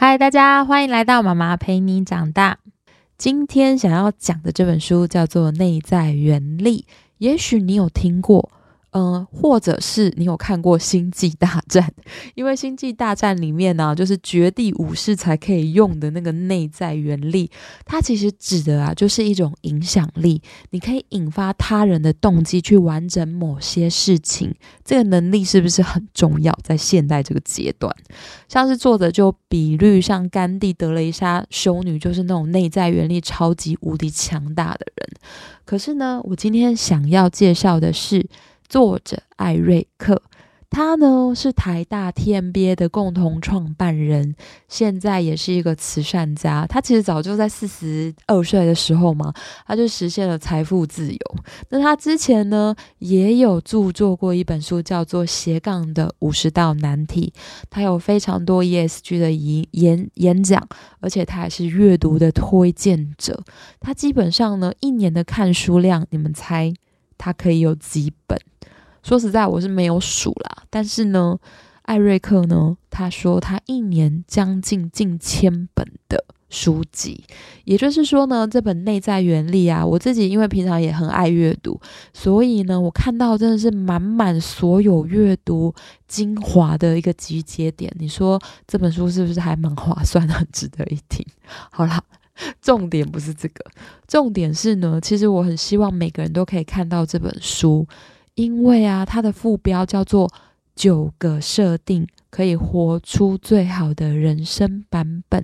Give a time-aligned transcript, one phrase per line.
[0.00, 2.58] 嗨，大家欢迎来到妈妈陪你长大。
[3.16, 6.86] 今天想要讲的这本书叫做《内在原力》，
[7.18, 8.48] 也许你有听过。
[8.92, 11.84] 嗯，或者是你有看过《星际大战》？
[12.34, 17.50] 因为《星际大战》里面呢，就是绝地武士才可以用的那个内在原力，
[17.84, 24.54] 它其实指的啊，就是一种影响力，你可以引发他人的动机去完成某些事情。
[24.82, 26.58] 这个能力是不是很重要？
[26.64, 27.94] 在现代这个阶段，
[28.48, 35.10] 像是作者就比喻，像甘地、德雷莎修女，就是那种内在原力超级无敌强大的人。
[35.66, 38.26] 可是呢，我今天想要介绍的是。
[38.68, 40.20] 作者艾瑞克，
[40.68, 44.34] 他呢是台大 TMBA 的共同创办人，
[44.68, 46.66] 现在也是一个慈善家。
[46.66, 49.32] 他其实早就在四十二岁的时候嘛，
[49.66, 51.18] 他就实现了财富自由。
[51.70, 57.32] 那他之前呢也有著作过一本书，叫做《斜杠的五十道难题》。
[57.70, 60.68] 他有非常多 ESG 的演演演讲，
[61.00, 63.42] 而且他还是阅读的推荐者。
[63.80, 66.74] 他基本上呢一年的看书量，你们猜
[67.16, 68.38] 他可以有几本？
[69.02, 70.64] 说实在，我是没有数啦。
[70.70, 71.38] 但是呢，
[71.82, 77.24] 艾瑞克呢，他说他一年将近近千本的书籍，
[77.64, 81.80] 也就是说呢，这本内在原理啊，我自己因为平常也很爱阅读，
[82.12, 85.74] 所以呢，我看到真的是满满所有阅读
[86.06, 87.94] 精华的一个集结点。
[87.98, 91.24] 你说这本书是不是还蛮划算，很 值得一听？
[91.70, 92.02] 好啦，
[92.60, 93.64] 重点不是这个，
[94.06, 97.86] 重点是呢，其实我很希望每个人都可以看到这本书。
[98.38, 100.30] 因为啊，它的副标叫做
[100.76, 105.42] “九个设定可以活出最好的人生版本”。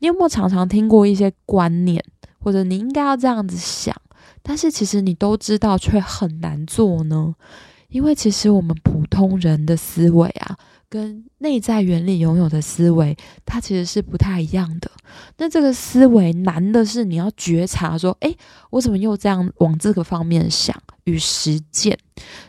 [0.00, 2.04] 你有没有常常听过一些观念，
[2.38, 3.96] 或者你应该要这样子想，
[4.42, 7.34] 但是其实你都知道却很难做呢？
[7.88, 10.54] 因为其实我们普通人的思维啊，
[10.90, 14.90] 跟内在原理拥有的思维，它其实是不太一样的。
[15.36, 18.36] 那这个思维难的是你要觉察，说，诶，
[18.70, 20.74] 我怎么又这样往这个方面想？
[21.04, 21.98] 与实践，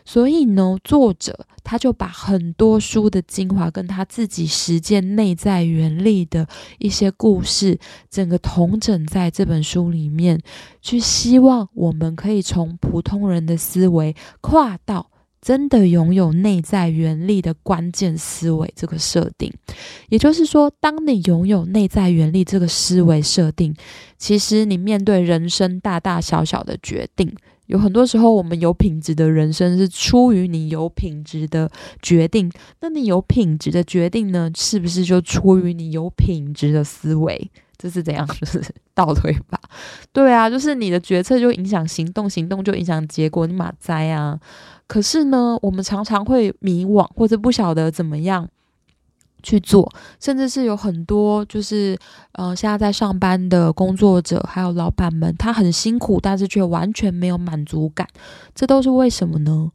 [0.04, 6.46] 所以呢，作者他就把很多书的精华跟他自己实践内在原理的
[6.78, 7.78] 一些故事，
[8.10, 10.38] 整个统整在这本书里面，
[10.82, 19.52] 去希望我们可以从普通人的思维跨到真的拥有内在原力的关键思维这个设定。
[20.08, 23.74] 也就是说，当你拥有内在原力这个思维设定，
[24.18, 27.34] 其实你面对人生大大小小的决定。
[27.66, 31.70] 有很多时候，我们有品质的人生是出于你有品质的
[32.02, 32.50] 决定。
[32.80, 34.50] 那你有品质的决定呢？
[34.56, 37.48] 是不是就出于你有品质的思维？
[37.78, 38.26] 这是怎样？
[38.26, 38.60] 就是
[38.92, 39.60] 倒推吧。
[40.12, 44.38] 对啊，就是你的决策就影响行动，行动就影响结果，你马灾啊。
[44.90, 48.48] 可是呢，我们常常会迷惘，或者不晓得怎么样。
[49.42, 49.90] 去做，
[50.20, 51.98] 甚至是有很多就是，
[52.32, 58.06] 呃，现在在上班的工作者，还有老板们，他很辛苦，但是却完全没有满足感，
[58.54, 59.70] 这都是为什么呢？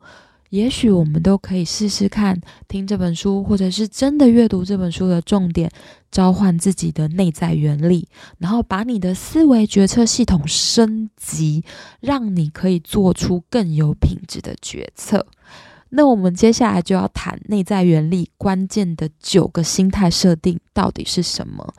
[0.50, 5.70] 也许我们都可以试试看，听这本书，或者是真的阅读这本书的重点，
[6.12, 8.08] 召唤自己的内在原理，
[8.38, 11.64] 然后把你的思维决策系统升级，
[12.00, 15.26] 让你可以做出更有品质的决策。
[15.90, 21.74] 那我们接下来就要谈内在原理关键的九个心态设定到底是什么。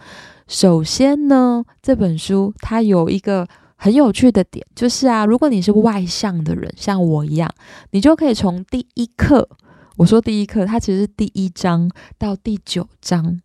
[0.47, 7.51] 首先呢，这本书它有一个很有趣的点，就是啊，如果你是外向的人，像我一样，
[7.91, 9.49] 你就可以从第一课，
[9.97, 13.41] 我说第一课，它其实是第一章到第九章。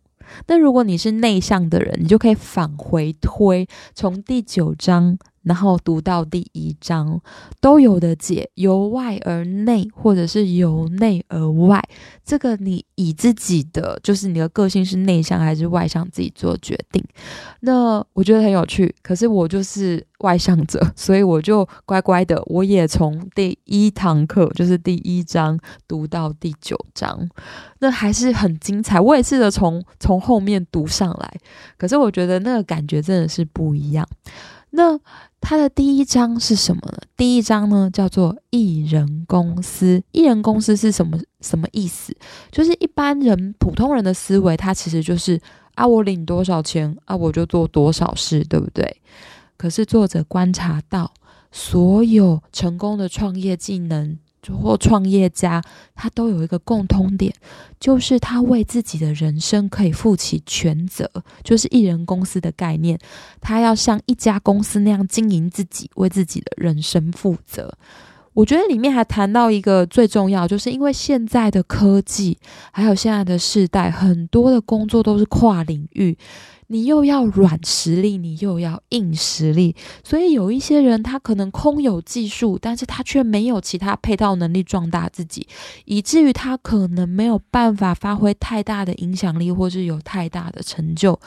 [0.46, 5.18] 那如果你是内向的人，你就可以返回推，从第九章。
[5.42, 7.20] 然后读到第一章
[7.60, 11.82] 都有的解，由外而内，或者是由内而外，
[12.24, 17.02] 这个你以自己的就是你的个性是内向还是外向自己做决定。
[17.60, 27.28] 那我觉得很有趣，可是我就是外向者，所以我就乖乖的，我也从第一堂课就是第一章读到第九章，
[27.80, 29.00] 那还是很精彩。
[29.00, 31.34] 我也试着从从后面读上来，
[31.76, 34.06] 可是我觉得那个感觉真的是不一样。
[34.70, 34.98] 那
[35.42, 36.98] 它的第一章是什么呢？
[37.16, 40.00] 第一章呢叫做艺人公司。
[40.12, 42.16] 艺人公司是什么什么意思？
[42.52, 45.38] 就是一般人普通人的思维，他其实就是
[45.74, 48.96] 啊，我领多少钱啊，我就做多少事，对不对？
[49.56, 51.12] 可是作者观察到，
[51.50, 54.16] 所有成功的创业技能。
[54.50, 55.62] 或创业家，
[55.94, 57.32] 他都有一个共通点，
[57.78, 61.08] 就是他为自己的人生可以负起全责，
[61.44, 62.98] 就是一人公司的概念，
[63.40, 67.72] 他要像一家公司那样经营自己，为自己的人生负责。
[68.34, 72.38] 我觉得里面还谈到一个最重要，就是因为现在的科技，
[72.72, 76.16] 还有现在的世代，很多的工作都是跨领域，
[76.72, 85.46] 你又要软实力，你又要硬实力，所以有一些人他可能空有技术，但是他却没有其他配套能力壮大自己，
[85.84, 91.20] 以至于他可能没有办法发挥太大的影响力，或是有太大的成就。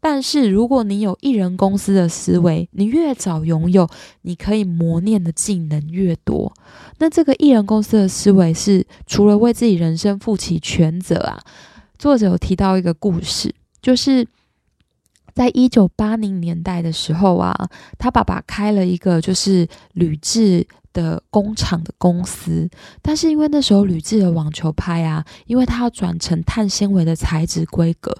[0.00, 3.88] 但是，如果你有艺人公司的思维，你越早拥有，
[4.22, 6.52] 你可以磨练的技能越多。
[6.98, 11.40] 那这个艺人公司的思维是，除了为自己人生负起全责啊，
[11.98, 14.26] 作者有提到一个故事，就是
[15.38, 17.54] 在一九八零年代的时候啊，
[17.96, 20.66] 他爸爸开了一个就是铝制。
[20.90, 22.68] 的工厂的公司，
[23.02, 28.12] 但是因为那时候铝制的网球拍啊，因为它要转成碳纤维的材质规格，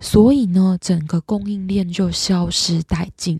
[0.00, 3.38] 所以呢，整个供应链就消失殆尽。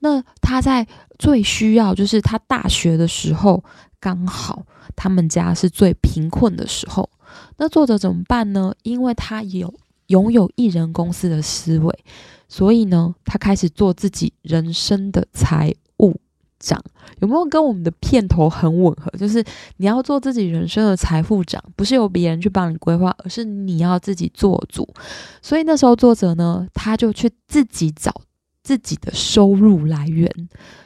[0.00, 0.84] 那他在
[1.16, 3.62] 最需要，就是他大学的时候，
[4.00, 4.66] 刚好
[4.96, 7.08] 他们家是最贫困的时候。
[7.58, 8.74] 那作者怎么办呢？
[8.82, 9.72] 因为他有
[10.08, 12.04] 拥有艺人公司的思维，
[12.48, 16.20] 所以呢，他开始做自己人生的财务。
[16.60, 16.82] 长
[17.20, 19.10] 有没有跟我们的片头很吻合？
[19.18, 19.44] 就是
[19.76, 24.88] 你要做自己人生的财富长，不是由别人去帮你规划，而是你要自己做主。
[25.42, 28.14] 所以那时候作者呢，他就去自己找
[28.62, 30.30] 自己的收入来源，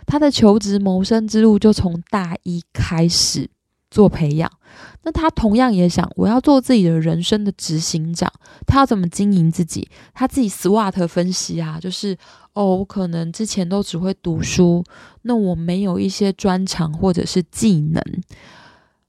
[0.05, 3.49] 他的求职谋生之路就从大一开始。
[3.91, 4.51] 做培养，
[5.09, 8.31] 那他同样也想，我要做自己的人生的执行长。
[8.67, 9.89] 他要怎么经营自己？
[10.13, 12.15] 他自己 SWOT 分析啊，就是
[12.53, 14.85] 哦，我可能之前都只会读书，
[15.23, 18.03] 那我没有一些专长或者是技能。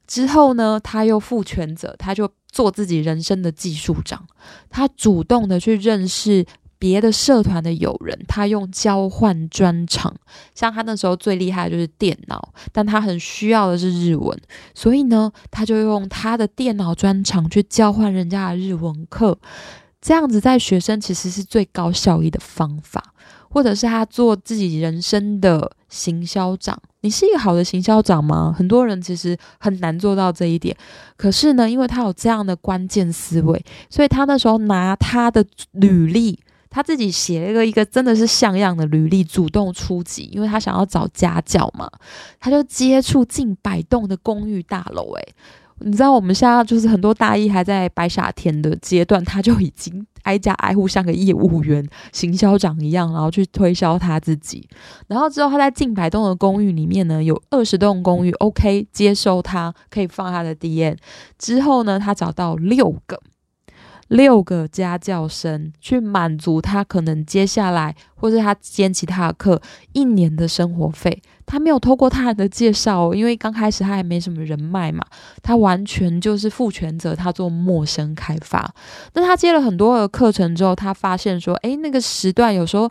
[0.07, 4.25] 之后呢，他又负全责，他就做自己人生的技术长。
[4.69, 6.46] 他主动的去认识。
[6.79, 10.15] 别的社团的友人，他用交换专长，
[10.55, 14.35] 像他那时候最厉害的就是电脑，但他很需要的是日文，
[14.73, 19.37] 所以呢，他就用他的电脑专长去交换人家的日文课，
[20.01, 23.03] 这样子在学生其实是最高效益的方法。
[23.51, 28.53] 或者是他做自己人生的行销长，你是一个好的行销长吗？
[28.55, 30.77] 很多人其实很难做到这一点。
[31.17, 36.39] 可是呢，因为他有这样的关键思维，所以他那时候拿他的履历。
[36.69, 41.89] 他自己写了一个一个真的是像样的履历，主动出击，因为他想要找家教嘛。
[42.39, 45.33] 他就接触近百栋的公寓大楼，诶，
[45.80, 54.68] 你知道我们现在就是很多大一还在白傻天的阶段，他就已经挨家挨户像个业务员、行销长一样，然后去推销他自己。
[55.07, 60.98] 然后之后他在近百栋的公寓里面呢，有二十栋公寓 OK 接收他，可以放他的 DM。
[61.38, 63.19] 之后呢，他找到六个。
[64.09, 69.59] 六个家教生去满足他可能接下来，或者他兼其他的课
[69.94, 71.21] 一年的生活费。
[71.45, 75.03] 他没有透过他人的介绍，因为刚开始他还没什么人脉嘛，
[75.41, 78.71] 他完全就是负全责，他做陌生开发。
[79.13, 82.88] 那他接了很多的课程之后，他发现说，诶，那个时段有时候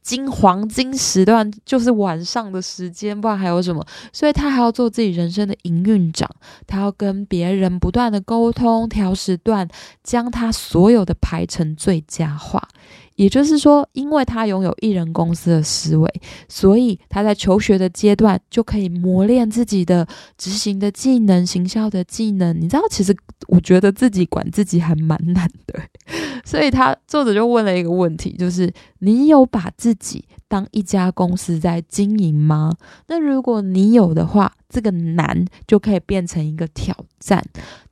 [0.00, 3.86] 金黄金时段就是晚上的时间，不然还有什么？
[4.10, 6.26] 所以他还要做自己人生的营运长，
[6.66, 9.68] 他要跟别人不断的沟通，调时段，
[10.02, 12.68] 将他所有的排程最佳化。
[13.18, 16.08] 也就是说，因为他拥有艺人公司的思维，
[16.48, 22.56] 所以他在求学的阶段就可以磨练自己的执行的技能、行销的技能。
[22.56, 23.12] 你知道，其实
[23.48, 25.80] 我觉得自己管自己还蛮难的，
[26.46, 32.72] 所以他作者就问了一个问题，就是你有把自己当一家公司在经营吗？
[33.08, 37.44] 那如果你有的话，这个难就可以变成一个挑战。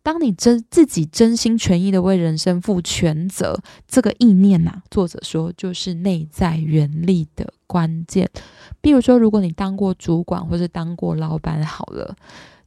[0.02, 3.58] 当你真自己真心全意的为人生负全责，
[3.88, 8.30] 这个意念呐，作者说就是内在原力的关键。
[8.80, 12.16] 比如说，如果你当过主管或者当过老板，好了，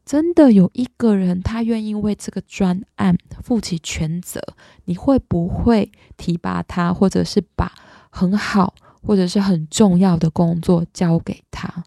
[0.06, 4.41] 真的有一个人他愿意为这个专案负起全责，
[4.86, 7.72] 你会不会提拔他，或者是把
[8.10, 11.84] 很好或者是很重要的工作交给他？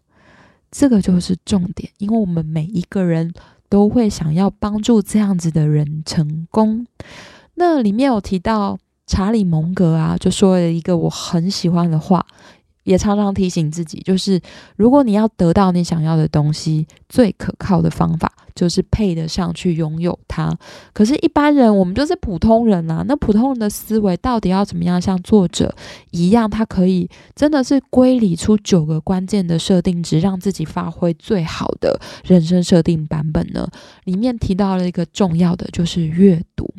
[0.71, 3.33] 这个就是重点，因为我们每一个人。
[3.69, 6.85] 都会想要帮助这样子的人成功。
[7.55, 12.25] 那里面有提到查理蒙格啊，就说了一个我很喜欢的话。
[12.83, 14.37] 也常常提醒自己，就是
[14.75, 20.53] 如果你要得到你想要的东西，最可靠的方法就是配得上去拥有它。
[20.91, 25.73] 可是，一般人我们就是普通人啊，那普通人的思维到底要怎么样像作者
[26.11, 33.65] 一样，他可以真的是归理出九个关键的设定值，让自己发挥最好的人生设定版本呢？
[34.03, 36.69] 里面提到了一个重要的，就是阅读。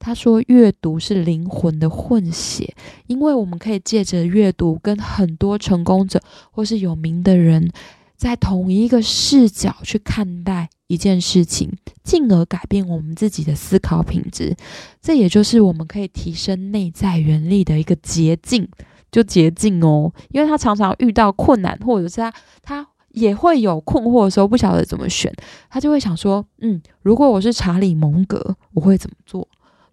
[0.00, 2.74] 他说：“阅读是灵魂的混血，
[3.06, 6.18] 因为我们可以借着阅读跟很多成功者
[6.50, 7.70] 或是有名的人
[8.16, 11.70] 在同一个视角去看待一件事情，
[12.02, 14.56] 进而改变我们自己的思考品质。
[15.02, 18.66] 这也就是我们可以提升内在原力的一个捷径，
[19.12, 20.10] 就捷径哦。
[20.30, 25.30] 因为他常常遇到困难，或者是他他也会有困惑的时候，不晓得怎么选，
[25.68, 29.46] 他就会想说：嗯，如果我是查理蒙格，我会怎么做？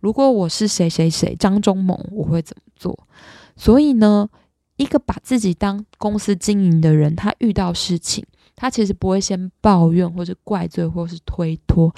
[0.07, 2.97] 如果我是谁谁谁张忠谋，我会怎么做？
[3.57, 4.29] 所以呢？
[4.77, 11.93] 一个把自己当公司经营的人，他遇到事情，他其实不会先抱怨或者怪罪或是推脱，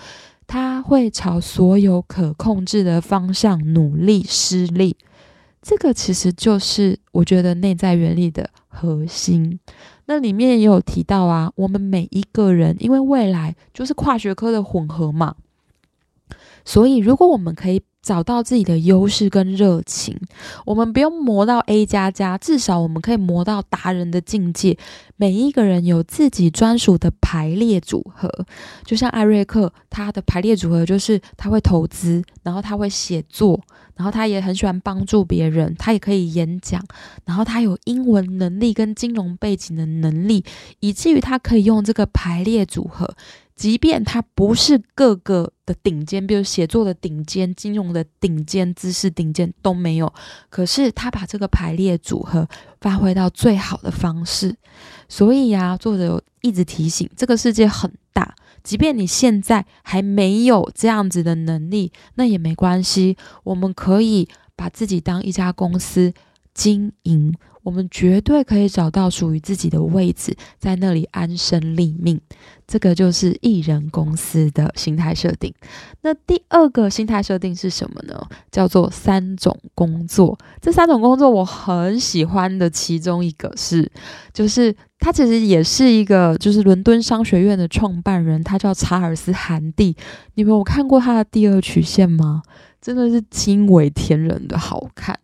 [0.47, 4.97] 他会朝所有可控制的方向努力施力。
[5.61, 9.59] 这个其实就是我觉得内在原理的核心。
[10.07, 15.35] 那里面也有提到啊，我们每一个人，因为未来就是跨学科的混合嘛，
[16.65, 17.83] 所以如果我们可以。
[18.01, 20.17] 找到自己的优势跟热情，
[20.65, 24.77] 我们不用磨到 A 加加，至少我们可以磨到达人的境界。
[25.17, 28.29] 每一个人有自己专属的排列组合，
[28.85, 33.59] 就像艾瑞克，他的排列组合就是他会投资，然后他会写作，
[33.95, 36.81] 然后他也很喜欢帮助别人，他也可以演讲，
[37.25, 40.45] 然后他有英文能力跟金融背景的能力，
[40.79, 43.13] 以至于他可以用这个排列组合。
[43.59, 50.13] 即便他不是各个的顶尖，比如写作的顶尖、金融的顶尖、知识顶尖都没有，
[50.49, 52.47] 可是他把这个排列组合
[52.79, 54.55] 发挥到最好的方式。
[55.09, 63.17] 所以呀，作者一直提醒，这个世界很大，即便你现在还没有这样子的能力，那也没关系。
[63.43, 66.13] 我们可以把自己当一家公司
[66.53, 67.33] 经营。
[67.61, 72.19] 我们绝对可以找到属于自己的位置，在那里安身立命。
[72.65, 75.53] 这个就是艺人公司的心态设定。
[76.01, 78.19] 那第二个心态设定是什么呢？
[78.49, 80.39] 叫做三种工作。
[80.61, 83.91] 这三种工作我很喜欢的，其中一个是，
[84.33, 89.95] 就是他其实也是一个，就是伦敦商学院的创办人，他叫查尔斯·韩蒂。
[90.35, 92.41] 你们有看过他的第二曲线吗？
[92.81, 95.19] 真的是惊为天人的好看。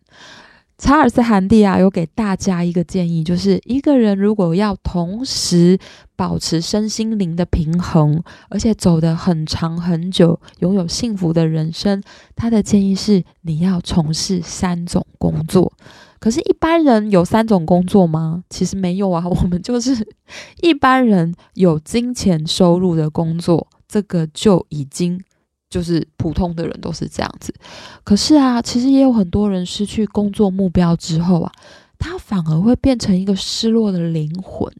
[0.78, 5.78] 查尔斯·韩蒂啊，有给大家一个建议，就是一个人如果要同时
[6.14, 12.02] 保持身心灵的平衡，而且走得很长很久，拥有幸福的人生，
[12.34, 15.72] 他的建议是你要从事三种工作。
[16.18, 18.44] 可是，一般人有三种工作吗？
[18.50, 20.06] 其实没有啊， 我们就是
[20.60, 25.22] 一般人有金钱收入的工作，这个就已经。
[25.68, 27.54] 就是普通的人都是这样子，
[28.04, 31.52] 可是啊，其实也有很多人失去工作目标之后啊，
[31.98, 34.72] 他反而会变成一个失落的灵魂。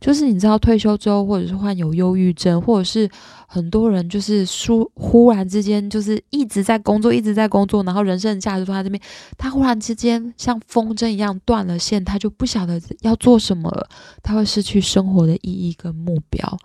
[0.00, 3.08] 就是你知道，退休之后，或者是患有忧郁症，或者是。
[3.54, 9.00] 很多人就是说，忽然之间就是一直在工作，一直在工作，然后人生的价值放在这边，
[9.38, 13.88] 他忽然之间像风筝一样断了线，他就不晓得要做什么了，
[14.24, 16.58] 他会失去生活的意义跟目标。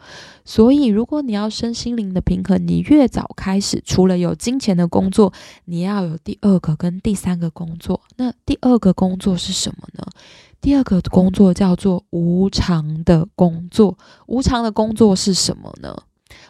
[0.44, 5.32] 所以，如果你要身心灵的平衡，你越早开始，除了有金钱的工作，
[5.66, 8.02] 你要有第二个跟第三个工作。
[8.18, 10.04] 那第二个工作是什么呢？
[10.60, 13.98] 第二个工作叫做无偿的工作。
[14.26, 15.96] 无偿的工作是什么呢？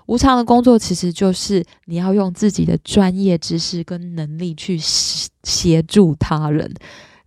[0.09, 6.73] 无偿的工作其实就是你要用自己的专业知识跟能力去协协助他人。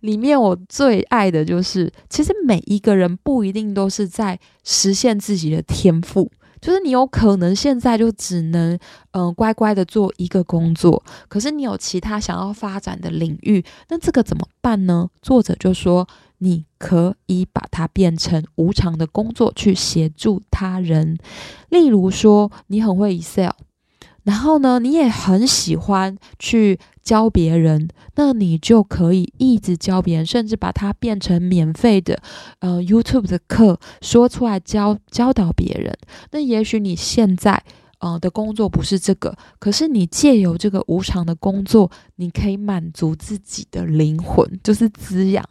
[0.01, 6.29] 里面我最爱的就是，其实每一个人不一定都是在实现自己的天赋。
[6.59, 8.77] 就是你有可能现在就只能
[9.11, 15.07] 嗯乖乖的做一个工作，可是你有其他想要发展的领域，那这个怎么办呢？
[15.21, 16.05] 作者就说
[16.39, 21.17] 你可以把它变成无偿的工作去协助他人，
[21.69, 23.51] 例如说你很会 Excel。
[24.23, 32.21] 然后呢，你也很喜欢去教别人，那你就可以一直教别人，甚至把它变成免费的，
[32.59, 35.93] 呃，YouTube 的课说出来教教导别人。
[36.31, 37.61] 那也许你现在
[38.03, 45.43] 呃的工作不是这个，可是你借由这个无偿的工作，你可以满足自己的灵魂，就是滋养，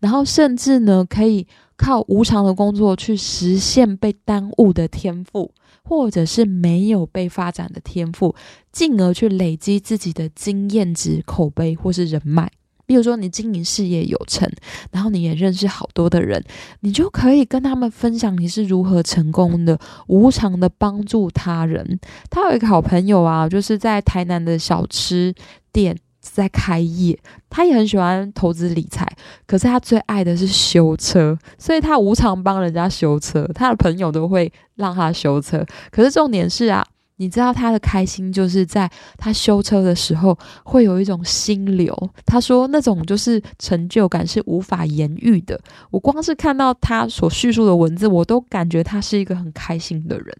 [0.00, 1.46] 然后甚至呢，可以
[1.76, 5.52] 靠无偿的工作去实现被耽误的天赋。
[5.84, 8.34] 或者是没有被发展的天赋，
[8.70, 12.52] 进而去累积自己的经验值、口碑或是人脉。
[12.88, 14.50] 比如说，你经营事业有成，
[14.90, 16.42] 然后你也认识好多的人，
[16.80, 22.00] 你就可以跟他们分享你是如何成功的，无偿的帮助他人。
[22.30, 25.34] 他有一个好朋友啊，就是在台南的小吃
[25.70, 25.96] 店。
[26.20, 27.18] 在开业，
[27.48, 29.10] 他也很喜欢投资理财，
[29.46, 35.64] 可是他最爱的是修车，所以他无偿帮人家修车，他的朋友都会让他修车。
[35.90, 36.84] 可是重点是啊，
[37.18, 41.94] 你知道他的开心，就是在他修车的时候会有一种心流。
[42.24, 45.60] 他说那种就是成就感是无法言喻的。
[45.90, 50.34] 我光是看到他所叙述的文字，我都感觉他是一个很开心的人。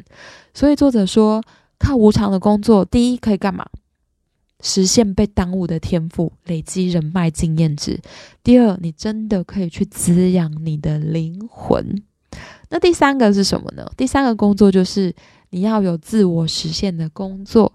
[0.54, 1.42] 所以作者说，
[1.78, 3.66] 靠无偿的工作，第一可以干嘛？
[4.61, 8.00] 实现被耽误的天赋，累积人脉经验值。
[8.42, 12.02] 第二，你真的可以去滋养你的灵魂。
[12.68, 13.88] 那第三个是什么呢？
[13.97, 15.14] 第三个工作就是
[15.50, 17.73] 你要有自我实现的工作。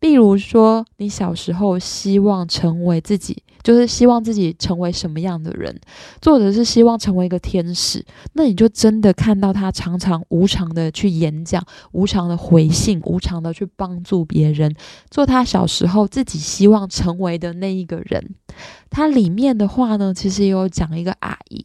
[0.00, 5.80] 例如说，你小时候希望成为自己，就是希望自己成为什么样的人？
[6.20, 14.72] 作者是希望成为一个天使，那你就真的看到他常常无偿的去演讲，无偿的回信，无偿的去帮助别人，
[15.10, 18.34] 做他小时候自己希望成为的那一个人。
[18.90, 21.64] 他里面的话呢，其实也有讲一个阿姨。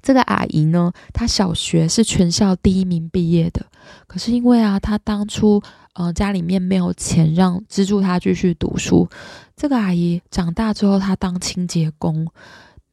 [0.00, 3.66] 这个阿姨呢，她小学是全校第一名毕业的，
[4.06, 5.62] 可是因为啊，他当初
[5.94, 9.08] 呃家里面没有钱让资助他继续读书。
[9.56, 12.26] 这个阿姨长大之后，她当清洁工，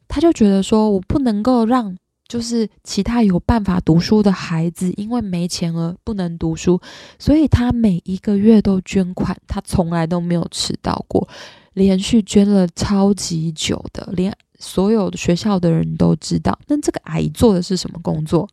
[0.07, 1.95] 她就觉得说，我不能够让
[2.27, 6.81] 就是其他有办法读书的孩子因为没钱而不能读书，
[7.19, 11.27] 所以她每一个月都捐款，她从来都没有迟到过，
[11.73, 14.35] 连续捐了超级久的，连。
[14.57, 18.47] 所有的学校的人都知道，那这个阿姨做的是什么工作？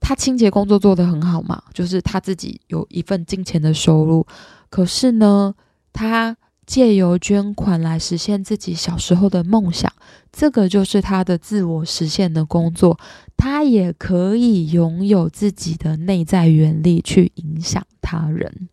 [0.00, 4.26] 他清洁工作做得很好嘛，就是他自己有一份金钱的收入。
[4.68, 5.54] 可是呢，
[5.92, 6.36] 他
[6.66, 9.92] 借由捐款来实现自己小时候的梦想，
[10.32, 12.98] 这个就是他的自我实现的工作。
[13.36, 18.68] 他也可以拥有自己的内在原力去影响他人。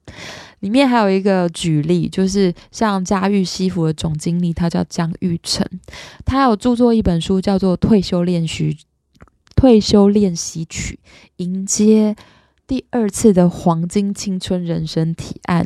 [0.61, 5.67] 里面还有一个举例，就是像嘉裕西服的总经理，他叫江玉成，
[6.23, 8.77] 他有著作一本书，叫做《退休练习
[9.63, 10.99] 退休练习曲》，
[11.37, 12.13] 迎接
[12.67, 15.65] 第二次的黄金青春人生提案。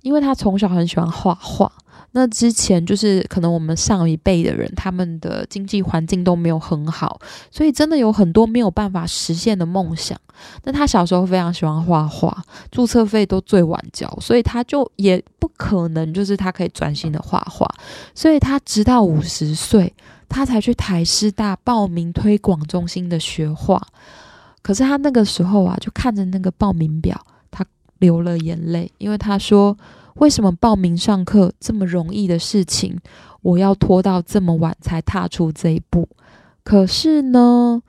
[0.00, 1.70] 因为他从小很喜欢画画。
[2.12, 10.18] 那之前就是可能我们上一辈的人，他们的经济环境都没有很好，所以真的有很多没有办法实现的梦想。
[10.64, 17.68] 那他小时候非常喜欢画画，注册费都最晚交，所以他就也不可能就是他可以专心的画画。
[18.14, 19.92] 所以他直到五十岁，
[20.28, 23.80] 他才去台师大报名推广中心的学画。
[24.62, 27.64] 可是他那个时候啊，就看着那个报名表，他
[27.98, 29.76] 流了眼泪，因为他说。
[30.16, 32.98] 为什么报名上课这么容易的事情，
[33.42, 36.08] 我要拖到这么晚才踏出这一步？
[36.64, 37.82] 可是呢？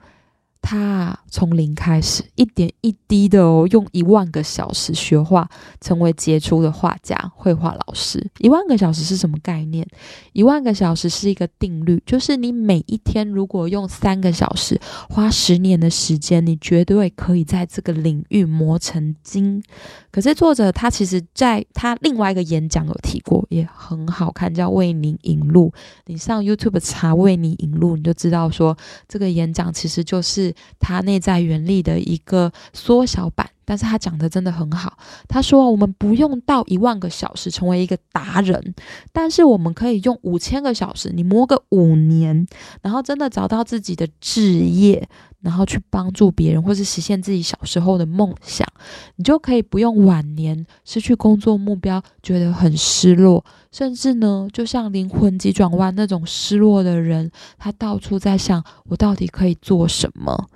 [0.70, 5.48] 他从零开始，一点一滴的哦，用一万个小时学画，
[5.80, 8.22] 成为杰出的画家、绘画老师。
[8.40, 9.88] 一万个小时是什么概念？
[10.34, 14.78] 一万个小时是一个定律，就是你每一天如果用三个小时，
[15.08, 19.62] 花十年的时间，你绝对可以在这个领域磨成精。
[20.10, 25.72] 可是作者他其实在他另外一个演讲有提过，也很好看，叫《为您引路》。
[26.04, 28.76] 你上 YouTube 查《为你引路》，你就知道说
[29.08, 30.54] 这个演讲其实就是。
[30.78, 34.96] 它内在原理的一个缩小版，但是他讲的真的很好。
[35.28, 38.74] 他说，我们不用到一万个小时成为一个达人，
[39.12, 42.46] 但是我们可以用五千个小时，你磨个五年，
[42.80, 45.06] 然后真的找到自己的志业。
[45.40, 48.66] 然后去帮助别人，或是实现自己小时候的梦想，
[49.14, 60.48] 你就可以不用晚年失去工作目标，觉得很失落，甚至呢，就像灵魂急转弯那种失落的人，他到处在想我到底可以做什么。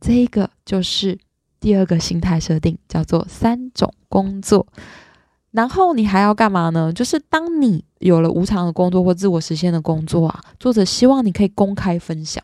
[0.00, 1.18] 这一个就是
[1.62, 4.66] 第二个心态设定，叫做三种工作。
[5.52, 6.92] 然后你还要干嘛呢？
[6.92, 12.42] 就是当你有了无偿的工作或自我实现的工作啊，作者希望你可以公开分享。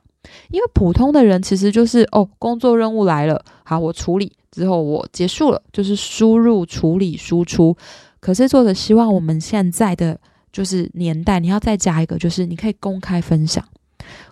[0.51, 7.77] 因为普通的人其实就是哦，工作任务来了，好，我处理之后我结束了，就是输入、处理、输出。
[8.21, 10.19] 可是作者希望我们现在的
[10.53, 13.65] 就是年代，你要再加一个，就是你可以公开分享。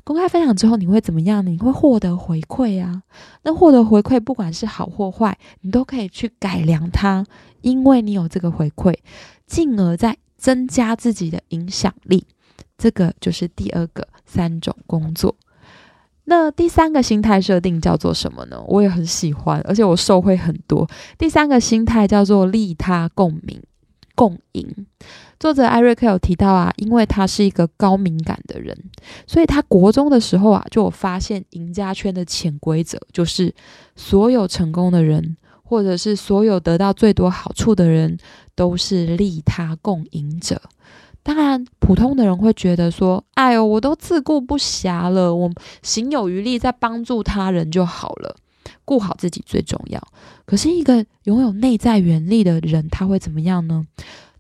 [0.07, 1.45] 公开分享之后你会怎么样？
[1.45, 3.03] 你会获得回馈啊。
[3.43, 7.27] 那获得回馈，不管是好或坏，你都可以去改良它，
[7.63, 8.95] 因为你有这个回馈，
[9.49, 12.25] 进而再增加自己的影响力。
[12.79, 15.35] 这个就是第二个三种工作。
[16.27, 18.63] 那第三个心态设定叫做什么呢？
[18.69, 20.89] 我也很喜欢，而且我受惠很多。
[21.19, 23.61] 第三个心态叫做利他共鸣
[24.17, 24.87] 共赢。
[25.39, 28.77] 作者艾瑞克有提到啊，因为他是一个高敏感的人，
[29.27, 33.55] 所以他国中的时候啊，就有发现赢家圈的潜规则，就是
[33.95, 38.17] 所有成功的人，或者是所有得到最多好处的人，
[38.55, 40.61] 都是利他共赢者。
[41.23, 45.51] 当然，普通的人会觉得说：“哎呦，我都自顾不暇了，我
[45.83, 48.37] 行有余力在帮助他人就好了。”
[48.87, 50.03] 顾好自己最重要。
[50.47, 53.87] 可是，一个拥有内在原力的人，他会怎么样呢？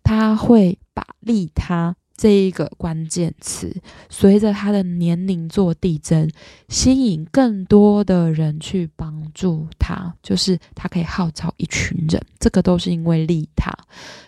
[0.03, 3.77] 他会把利他这一个关键词，
[4.09, 6.31] 随着他的年龄做递增，
[6.69, 12.23] 吸引更多的人去帮助他，就是他可以号召一群人。
[12.39, 13.71] 这个都是因为利他，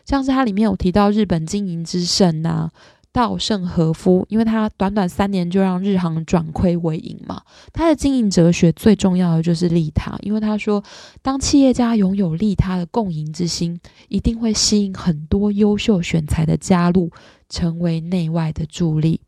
[0.04, 2.68] 像是他里面有提到日本经营之圣呐。
[3.10, 7.42] 稻盛和夫，因为他短短三年就让日航转亏为盈嘛。
[7.72, 10.82] 他的经营哲学最重要的就是利他，因为他说，
[11.22, 17.10] 当企业家拥有利他的共赢之心，一定会吸引很多优秀选材的加入，
[17.48, 19.20] 成为内外的助力。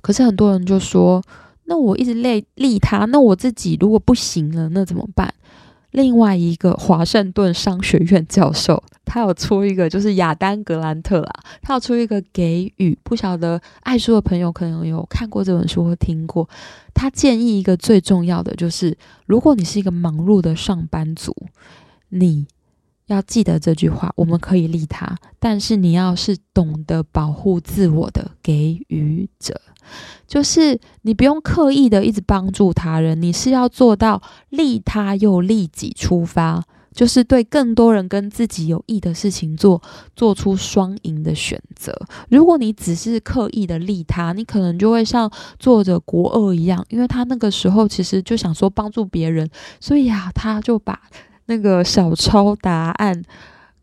[0.00, 1.22] 可是很多人就说，
[1.64, 5.34] 那我一直累利他，那我自己如果不行了，那怎么办？
[5.96, 11.32] 另外一个华盛顿商学院教授，他有出一个，就是亚丹格兰特啦，
[11.62, 16.46] 他有出一个给予，不晓得爱书的朋友可能有看过这本书或听过。
[16.92, 21.34] 他建议一个最重要的就是，如果你是一个忙碌的上班族，
[22.10, 22.46] 你。
[23.06, 29.60] 要记得这句话，我们可以利他，但是你要是懂得保护自我的给予者，
[30.26, 34.20] 就是你不用刻意的一直帮助他人，你是要做到
[34.50, 39.80] 利他又利己出发，就是对更多人跟自己有益的事情做，
[40.14, 41.94] 做出双赢的选择。
[42.30, 49.48] 如果你只是刻意的利他，你可能就会像作者国二一样，因为他那个时候其实就想说帮助别人，
[49.80, 51.00] 所以啊，他就把。
[51.48, 53.22] 那个小抄答案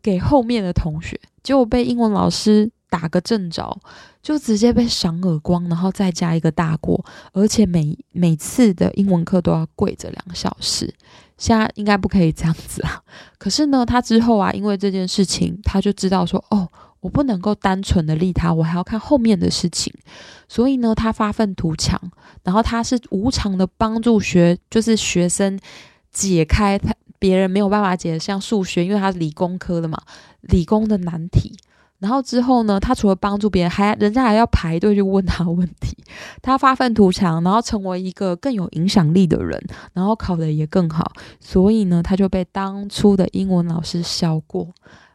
[0.02, 3.78] 给后面的同学，结果被英文老师打个正着，
[4.22, 10.94] 就直接被赏耳光，然后再加一个大过，而且每每次的英文课都要跪着两小时。
[11.36, 13.02] 现在应该不可以这样子啊。
[13.38, 16.68] 可是呢，他之后啊，因为这件事情，他就知道说，哦，
[17.00, 19.92] 我不能够单纯的利他，我还要看后面的事情。
[20.48, 22.00] 所以呢，他发愤图强，
[22.44, 25.58] 然后他是无偿的帮助学，就是学生
[26.12, 26.94] 解开他。
[27.18, 29.98] 别人没有办法解的，像数学，因为他是理工科的嘛，
[30.42, 31.56] 理工的难题。
[32.04, 35.96] 然后之后呢，他除了帮助别人，还人家还要排队去问他问题。
[36.42, 39.58] 他发愤图强，然后成为一个更有影响力的人，
[39.94, 41.10] 然后考的也更好。
[41.40, 44.68] 所以呢，他就被当初的英文老师笑过，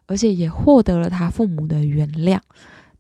[0.08, 2.40] 而且也获得了他父母的原谅。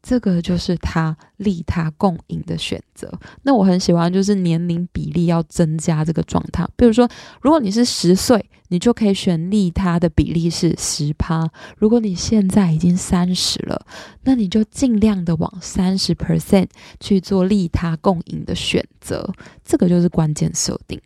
[0.04, 3.12] 这个就是他利他共赢的选择。
[3.42, 6.66] 那我很喜欢，就是年龄比例要增加这个状态。
[6.78, 7.10] 比如说，
[7.42, 11.46] 如果你是十岁，你就可以选利他的比例是十趴；
[11.78, 13.86] 如果你现在已经三十了，
[14.24, 16.68] 那你就尽量的往三十 percent
[17.00, 19.32] 去做利他共赢的选择。
[19.64, 21.00] 这个就是关键设定。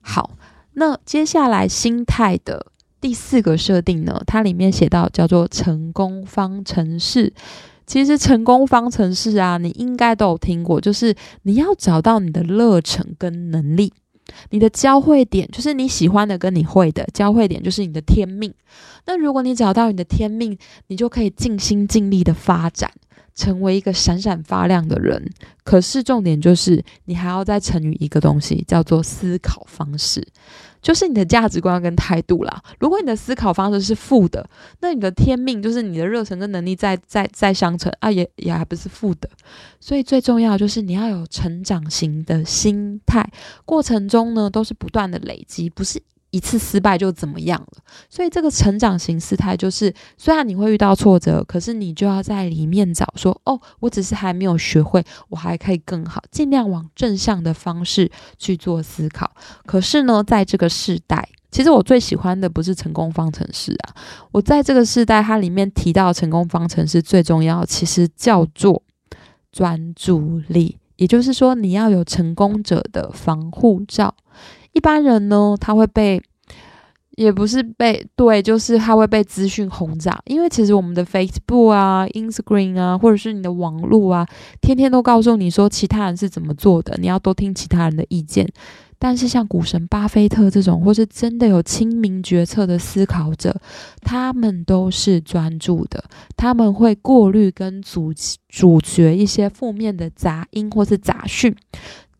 [0.00, 0.36] 好，
[0.72, 2.66] 那接下来心态的
[3.00, 4.22] 第四个设定呢？
[4.26, 7.32] 它里面写到叫做成功方程式。
[7.84, 13.92] 其实成功方程式啊，你应该都有听过，就是你要找到你的热忱跟能力，
[14.50, 18.52] 你的交汇点就是你喜欢的跟你会的交汇点，就是你的天命。
[19.06, 22.90] 那如果你找到你的天命，你就可以尽心尽力的发展，
[23.34, 25.30] 成为一个闪闪发亮的人。
[25.64, 30.26] 可是重点就是，你还要再成语一个东西，叫做思考方式。
[30.82, 32.62] 就是你的价值观跟态度啦。
[32.80, 34.46] 如果你的思考方式是负的，
[34.80, 39.30] 那你的天命就是你的热忱跟能力在在在相乘啊，也也还不是负的。
[39.80, 43.26] 所以最重要就是你要有成长型的心态，
[43.64, 46.02] 过程中呢都是不断的累积，不是。
[46.32, 47.82] 一次失败就怎么样了？
[48.08, 59.30] 所以这个成长型姿态就是，虽然你会遇到挫折，可是你就要在里面找说，哦，我只是还没有学会，我还可以更好，尽量往正向的方式去做思考。
[59.66, 63.94] 可是呢，在这个时代，其实我最喜欢的不是成功方程式啊，
[64.32, 68.82] 我在这个时代，它里面提到成功方程式最重要，其实叫做
[69.52, 74.14] 专注力，也就是说，你要有成功者的防护罩。
[74.72, 76.22] 一般人呢，他会被，
[77.16, 80.20] 也不是被对，就是他会被资讯轰炸。
[80.24, 84.26] 因为其实我们的 Facebook 啊、Instagram 啊，或者是你的网络啊，
[84.60, 88.48] 天天都告诉你说其他人是怎么做的，你要多听其他人的意见。
[88.98, 93.60] 但是像股神巴菲特这种，或是真的有清明决策的思考者，
[94.00, 96.04] 他们都是专注的，
[96.36, 98.14] 他们会过滤跟阻
[98.48, 101.52] 阻绝一些负面的杂音或是杂讯。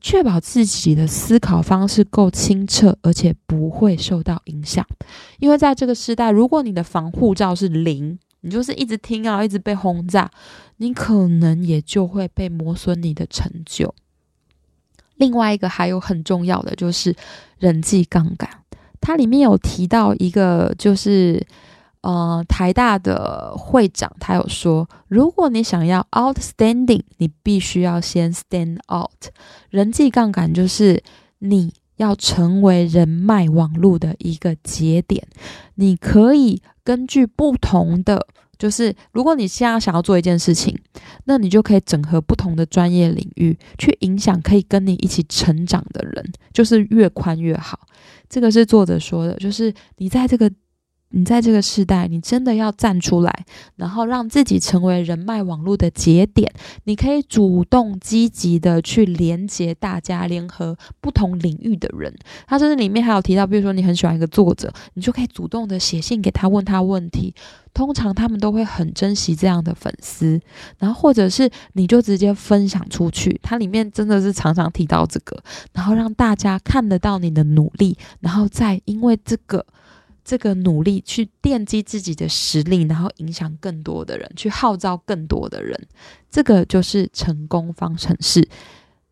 [0.03, 4.85] 确保自己的思考方式够清澈，而且不会受到影响。
[5.39, 10.31] 因为在这个时代，如果你的防护罩是零，你就是一直听啊，一直被轰炸，
[10.79, 13.95] 你可能也就会被磨损你的成就。
[15.15, 17.15] 另外一个还有很重要的就是
[17.59, 18.51] 人际杠杆，
[19.01, 21.47] 它里面有提到一个就是。
[22.03, 29.31] 呃，台大的会长他有说，如果你想要 outstanding，你必须要先 stand out。
[29.71, 31.01] 人际杠杆就是
[31.39, 35.25] 你要成为人脉网络的一个节点。
[35.77, 38.27] 你可以根据不同的，
[38.59, 40.77] 就是如果你现在想要做一件事情，
[41.27, 47.79] 那你就可以整合不同的专业领域，去影响可以跟你一起成长的人，就是越宽越好。
[48.29, 50.51] 这个是作者说的，就是你在这个。
[51.13, 53.45] 你在这个时代，你真的要站出来，
[53.77, 56.53] 然后让自己成为人脉网络的节点。
[56.85, 62.13] 你可以主动积极的去连接大家，联合不同领域的人。
[62.47, 67.35] 他甚至里面还有提到，比如说你很喜欢一个作者，你就可以主动的写信给他，问他问题。
[67.75, 70.39] 通常他们都会很珍惜这样的粉丝，
[70.79, 73.41] 然后或者是你就直接分享出去。
[73.43, 79.65] 它里面真的是常常提到这个，然后让大家看得到你的努力，然后再因为这个。
[80.25, 85.89] 这个努力去奠基自己的实力，然后影响更多的人，去号召更多的人，
[86.31, 88.49] 这个就是成功方程式。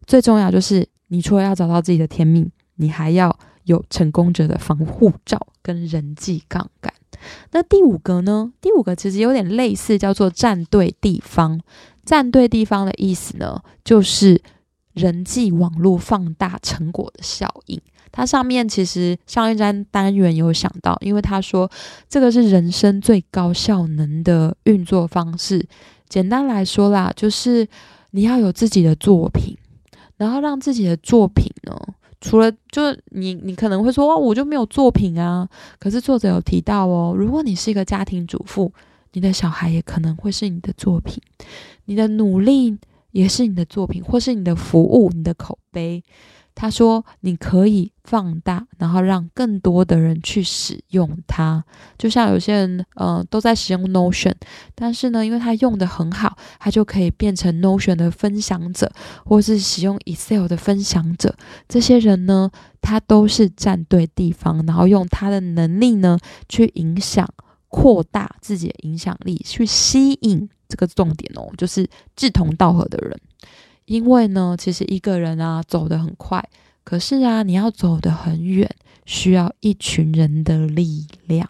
[0.07, 6.93] 最重要就是，你除了要找到自己的天命，你还要有成功者的防护罩跟人际杠杆。
[7.51, 8.53] 那第五个呢？
[8.61, 11.61] 第五个其实有点类似，叫做站对地方。
[12.05, 14.41] 站对地方的意思呢，就是
[14.95, 17.81] 人际网络放大成果的效应。
[18.13, 21.71] 它上面其实上一章单元有想到，因为他说
[22.09, 25.65] 这个是人生最高效能的运作方式。
[26.09, 27.67] 简单来说啦，就是
[28.11, 29.57] 你要有自己的作品，
[30.17, 31.81] 然后让自己的作品呢，
[32.21, 38.73] 除了就你你可能会说我就没有作品啊，可是作者有提到哦，如果你是一个家庭主妇，
[39.13, 41.23] 你的小孩也可能会是你的作品，
[41.85, 42.77] 你的努力
[43.13, 46.03] 也是你的作品，或是你的服务、你的口碑。
[46.61, 51.65] 他说：“你可以放大，然后让更多的人去使用它。
[51.97, 54.35] 就像有些人，呃，都在使用 Notion，
[54.75, 58.93] 但是呢，因为他用的很好，他就可以变成 Notion 的分享者，
[59.25, 61.35] 或是使用 Excel 的分享者。
[61.67, 62.51] 这些人呢，
[62.83, 67.27] 他都是站对地方，然后用他的能力呢，去影响、
[67.69, 73.19] 扩大自己的影响力，去吸引这个重点哦，就是志同道合的人。”
[73.87, 76.43] 因为呢，其实一个人啊走得很快，
[76.85, 78.69] 可是啊，你要走得很远，
[79.05, 81.49] 需要一群人的力量。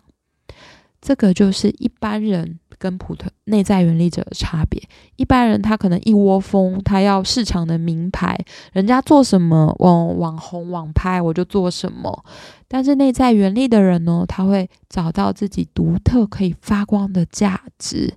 [1.01, 4.83] 这个就是一般人跟普通内在原力者的差别。
[5.16, 8.38] 一般人他可能一窝蜂，他要市场的名牌，
[8.75, 12.25] 人家做什么网网红网拍，我就做什么。
[12.69, 18.12] 但是内在原力的人呢，他会找到自己独特可以发光的价值。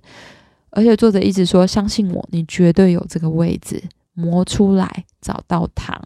[0.70, 3.82] 而且作者一直说，相信我，你绝对有这个位置。
[4.14, 6.02] 磨出来，找到糖。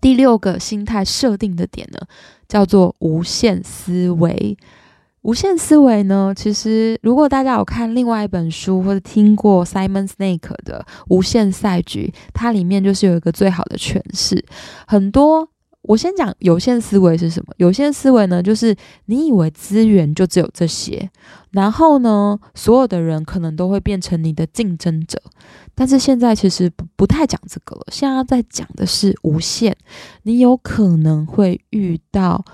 [0.00, 1.98] 第六个心态设定的点呢，
[2.48, 4.56] 叫做无限思维。
[5.22, 14.44] 无限思维呢，其实如果大家有看另外一本书，或者听过 Simon Snake 的《无限赛局》，它里面就是有一个最好的诠释。
[14.86, 15.48] 很多，
[15.86, 17.54] 我先讲有限思维是什么。
[17.58, 18.74] 有限思维呢，就是
[19.06, 21.08] 你以为资源就只有这些，
[21.52, 25.20] 然后呢，所有的人可能都会变成你的竞争者。
[25.74, 29.76] 但是现在其实不不太讲这个了，现在在讲的是无限。
[30.22, 32.44] 你有可能会遇到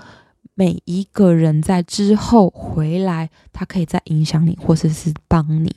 [0.55, 5.73] 每一个人在之后回来，他可以再影响你，或者是帮你。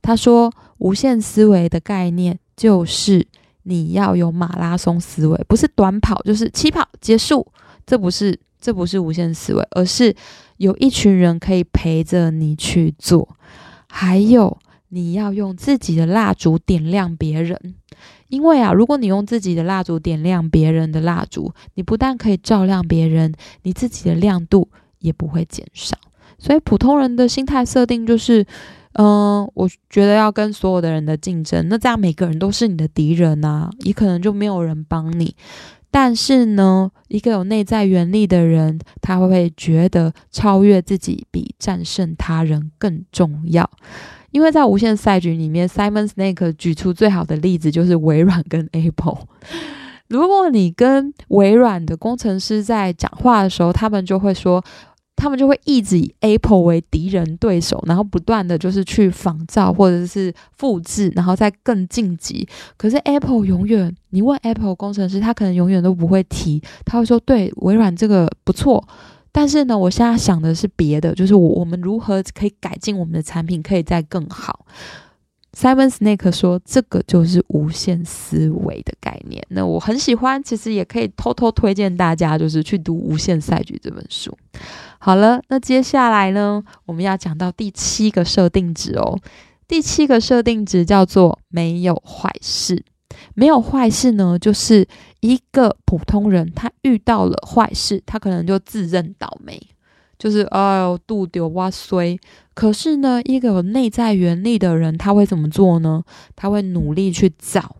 [0.00, 3.26] 他说，无限思维的概念就是
[3.64, 7.46] 你要有马拉松思维，不是短跑，就是起跑结束。
[7.86, 10.14] 这不是这不是无限思维，而是
[10.58, 13.36] 有一群人可以陪着你去做，
[13.88, 14.58] 还有。
[14.92, 17.76] 你要用自己的蜡烛点亮别人，
[18.26, 24.68] 因为啊，如果你用自己的蜡烛点亮别人的蜡烛，你不但可以照亮别人，你自己的亮度
[24.98, 25.96] 也不会减少。
[26.40, 28.44] 所以普通人的心态设定就是，
[28.94, 35.34] 嗯，我觉得要跟所有的人的竞争，那这样每个人都是你的敌人啊，也可能就没有人帮你。
[35.92, 43.68] 但是呢，一个有内在原力的人，他会觉得超越自己比战胜他人更重要。
[44.30, 49.26] 因为在无限赛局里面，Simon Snake 举出最好的例子就是微软跟 Apple。
[50.06, 54.62] 如果你跟微软的工程师在讲话的时候，他们就会说，
[55.20, 62.48] 他们就会一直以 Apple 为敌人对手，然后不断的就是去仿造或者是复制，然后再更晋级。
[62.78, 68.82] 可是 Apple 永远，你问 Apple 工程师，他可能永远都不会提，他会说，对微软这个不错。
[69.30, 74.64] 但是呢，我现在想的是别的，就是我我们如何可以改进我们的产品，可以再更好。
[75.52, 79.44] Simon Snake 说，这个就是无限思维的概念。
[79.50, 84.36] 那我很喜欢，其实也可以偷偷推荐大家，就是去读《无限赛局》这本书。
[85.02, 89.18] 好了，那接下来呢，我们要讲到第七个设定值哦。
[89.66, 92.84] 第七个设定值叫做没有坏事。
[93.34, 94.86] 没有坏事呢，就是
[95.20, 99.58] 一个普通人他遇到了坏事，他可能就自认倒霉，
[100.18, 102.18] 就是哎呦肚丢哇衰。
[102.52, 106.02] 可是呢，一个有内在原力的人，他会怎么做呢？
[106.36, 107.76] 他会努力去找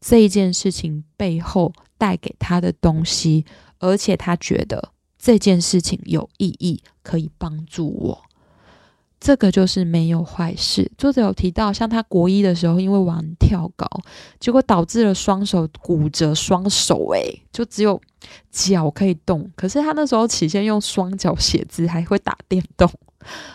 [0.00, 3.44] 这一件事情背后带给他的东西，
[3.78, 8.18] 而且他觉得这件事情有意义，可以帮助我。
[9.20, 10.88] 这个就是没有坏事。
[10.96, 13.84] 作者有提到，像他国一的时候，因为玩跳高，
[14.38, 18.00] 结果导致了双手骨折，双手诶，就只有
[18.52, 19.50] 脚可以动。
[19.56, 22.88] 可是他那时候起先用双脚写字，还会打电动。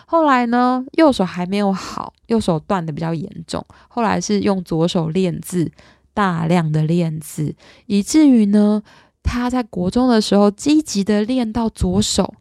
[0.04, 3.64] 后来呢，右手还没有好，右手断的比较严重。
[3.88, 5.72] 后来是用左手练字，
[6.12, 8.82] 大量的练字，以至于呢，
[9.24, 12.32] 他在国中的时候积极的练到左手。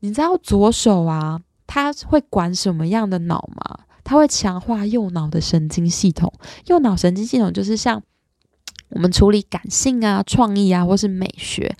[0.00, 1.40] 你知道左手啊？
[1.66, 3.80] 他会管什么样的脑吗？
[4.04, 6.32] 他会强化右脑的神经系统。
[6.66, 8.02] 右脑神经系统就是像
[8.90, 11.74] 我们处理感性啊、创意啊，或是美学，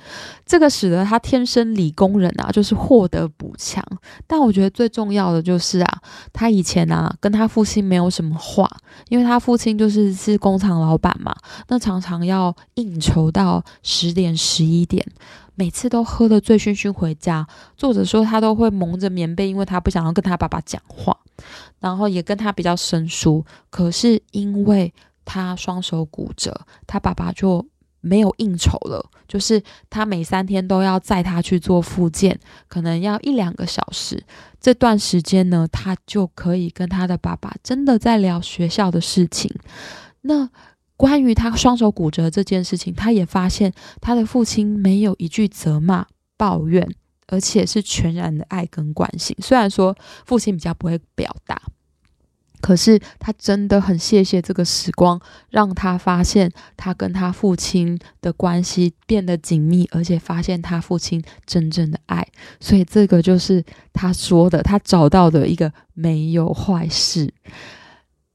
[0.44, 3.84] 这个使得他天生理工人啊，就是获得补强。
[4.26, 6.00] 但我觉得最重要的就是啊，
[6.32, 8.70] 他以前啊跟他父亲没有什么话，
[9.08, 11.34] 因为他父亲就是是工厂老板嘛，
[11.68, 15.04] 那常常要应酬到十点、十一点。
[15.54, 17.44] 每次都喝得醉醺醺回家，
[17.76, 21.16] 作者说他都会蒙着棉被，因为他不想要跟他爸爸讲话，
[21.80, 23.44] 然后也跟他比较生疏。
[23.68, 24.94] 可是因为
[25.28, 27.66] 他双手骨折，他爸爸就
[28.00, 34.24] 没有应酬了，就是他每三天都要载他去做复健，可能要一两个小时。
[34.58, 39.54] 这段时间呢，他就可以跟他的爸爸真的在聊学校的事情。
[40.22, 40.48] 那。
[40.98, 46.04] 关于他双手骨折这件事情，他也发现他的父亲没有一句责骂、
[46.36, 46.92] 抱怨，
[47.28, 49.36] 而且是全然的爱跟关心。
[49.40, 51.62] 虽然说父亲比较不会表达，
[52.60, 62.26] 可是他真的很谢谢这个时光，让他发现他跟他父亲的关系变得紧密，而且发现他父亲真正的爱。
[62.60, 67.32] 所以这个就是他说的，他找到的一个没有坏事。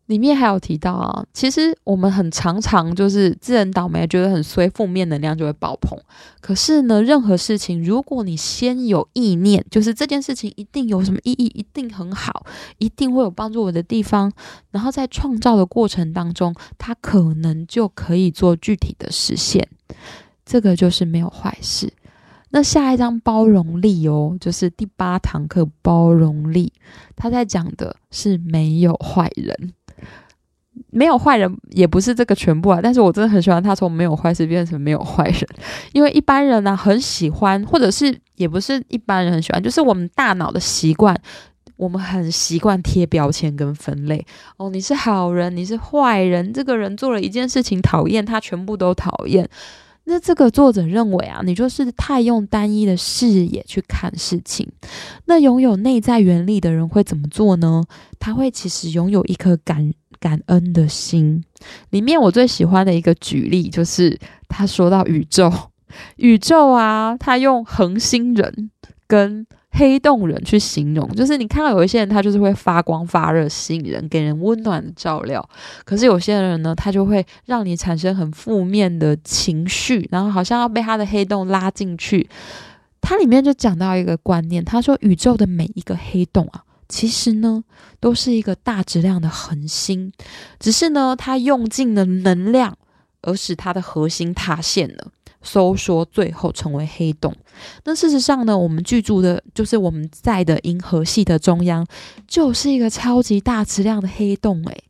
[0.08, 5.98] 里面还有提到啊，其实我们很常常就是自认倒霉，觉得很衰，负面能量就会爆棚。
[6.42, 12.46] 可是呢，任何事情，如果你先有意念，就是这件事情一定有什么意义，一定很好，
[12.80, 14.30] 一定会有帮助我的地方，
[14.72, 19.68] 然后在创造的过程当中，它可能就可以做具体的实现。
[20.46, 21.94] 这个就是没有坏事。
[22.50, 26.72] 那下一张包容力哦，就是第八堂课包容力，
[27.16, 29.74] 他在讲的是没有坏人。
[30.90, 35.48] 没有坏人也不是这个全部啊，但是我真的很喜欢他从没有坏事变成没有坏人，
[35.94, 41.16] 因为一般人呢很喜欢，或者是也不是一般人很喜欢，就是我们大脑的习惯，
[41.78, 44.26] 我们很习惯贴标签跟分类。
[44.58, 49.48] 哦，你是好人，你是坏人，这个人做了一件事情讨厌，他全部都讨厌。
[50.06, 54.68] 那这个作者认为啊，你就是太用单一的视野去看事情。
[55.26, 57.84] 那拥有内在原理的人会怎么做呢？
[58.20, 59.94] 他会其实拥有一颗感。
[60.24, 61.44] 感恩的心
[61.90, 65.52] 里面，我最喜欢的一个举例就是他说到宇宙，
[66.16, 68.72] 宇宙啊，他用恒星人
[69.06, 75.42] 跟黑洞人去形容，就是你看到有一些人，他就是会发光发热，吸引人，给人温暖的照料；
[75.84, 82.30] 可是有些人呢，他就会让你产生很负面的情绪，然后好像要被他的黑洞拉进去。
[83.02, 86.64] 他里面就讲到一个观念，他说宇宙的每一个黑洞啊。
[86.94, 87.64] 其实呢，
[88.00, 90.14] 都是一个大质量的恒星，
[90.60, 92.78] 只是呢，它用尽了能量，
[93.24, 95.08] 而使它的核心塌陷了，
[95.42, 97.36] 收缩，最后成为黑洞。
[97.84, 101.84] 那事实上呢，我们居住的，就是我们在的银河系的中央，
[102.28, 104.84] 就是一个超级大质量的黑洞，诶，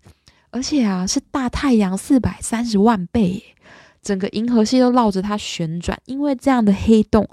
[0.51, 3.41] 而且啊，是大太阳四百三十万倍，
[4.01, 7.25] 整个银河系都绕着它旋转，因为这样的黑洞。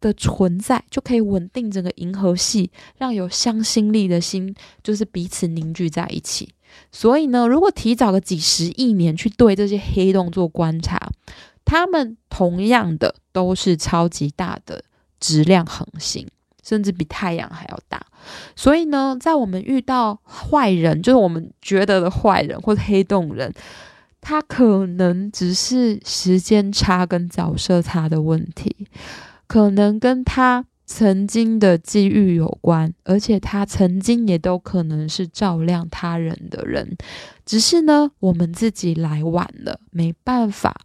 [0.00, 6.52] 的存在就可以稳定整个银河系，让有相心力的心就是彼此凝聚在一起。
[6.92, 11.10] 所以呢，如果提早个几十亿年去对这些黑洞做观察，
[11.64, 14.84] 它们同样的都是超级大的
[15.18, 16.26] 质量恒星，
[16.62, 18.06] 甚至比太阳还要大。
[18.54, 23.52] 所以呢，在我们遇到坏人，就是我们觉得的坏人或者黑洞人，
[24.20, 28.86] 他可能只是时间差跟角色差的问题。
[29.48, 36.96] 可能跟他曾经的机遇有关，而且他曾经也都可能是照亮他人的人，
[37.44, 40.80] 只是呢，我们自己来晚了，没办法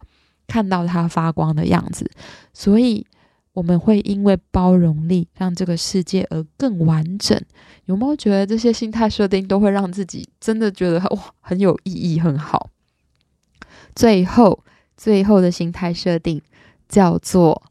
[0.46, 2.10] 看到他发光的样子，
[2.52, 3.06] 所以
[3.52, 7.40] 我们会因为包容力让这个世界而更完整。
[7.84, 12.70] 有没有觉得这些心态设定都会让自己真的觉得哇很有意义，很好？
[13.94, 14.64] 最后，
[14.96, 16.42] 最后的心态设定
[16.88, 17.62] 叫做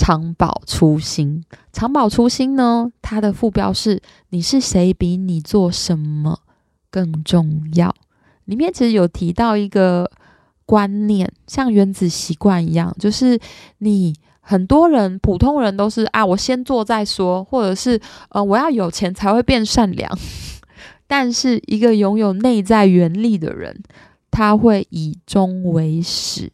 [0.00, 1.44] 长保初心。
[1.74, 6.40] 长保初心呢，它的副标是“你是谁比你做什么
[6.90, 7.94] 更重要”。
[8.46, 10.10] 里面其实有提到一个
[10.64, 13.38] 观念，像原子习惯一样，就是
[13.76, 20.10] 你很多人普通人都是啊，我先做再说，或者是呃，我要有钱才会变善良。
[21.06, 23.82] 但是一个拥有内在原力的人，
[24.30, 26.50] 他会以终为始，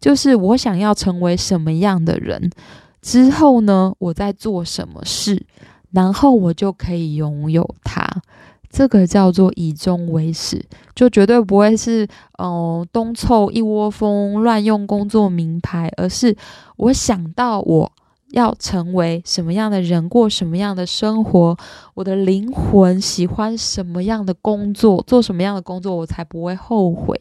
[0.00, 2.50] 就是我想要成为什么样的人，
[3.02, 5.44] 之后呢，我在做什么事，
[5.90, 8.06] 然后我就可以拥有它。
[8.70, 16.36] 这个叫做以终为始，就绝对不会是哦东凑一窝蜂乱用工作名牌，而是
[16.76, 17.92] 我想到我。
[18.32, 21.56] 要成为什么样的人，过什么样的生活？
[21.94, 27.18] 我的灵魂喜欢什么样的工作，做什么样的工作，我才不会后悔。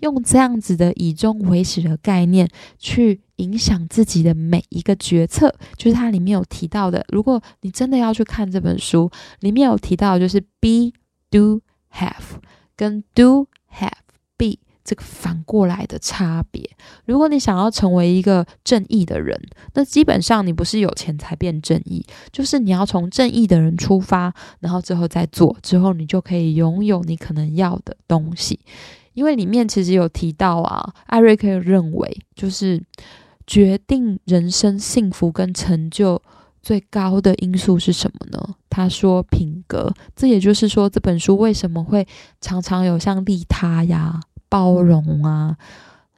[0.00, 7.04] 用这样子的以终为始的概念去影响自己的每一个决策，就是它里面有提到的。
[7.08, 10.92] 如果你真的要去看这本书，里面有提到就是 be
[11.30, 11.60] do
[11.92, 12.40] have
[12.76, 13.90] 跟 do have
[14.36, 14.58] be。
[14.84, 16.62] 这个反过来的差别，
[17.06, 19.36] 如果你想要成为一个正义的人，
[19.74, 28.60] 那基本上你不是有钱才变正义，就是你要从正义的人出发，然后之后再做，之后你就可以拥有你可能要的东西。
[29.16, 32.82] 因为里面其实有提到啊，艾瑞克认为，就是
[33.46, 36.20] 决定人生幸福跟成就
[36.60, 38.54] 最高的因素是什么呢？
[38.68, 39.90] 他说品格。
[40.14, 42.06] 这也就是说，这本书为什么会
[42.42, 44.20] 常常有像利他呀？
[44.50, 45.56] 包容啊，